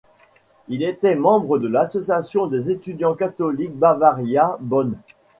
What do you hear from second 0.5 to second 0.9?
Il